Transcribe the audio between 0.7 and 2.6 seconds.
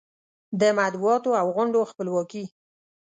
مطبوعاتو او غونډو خپلواکي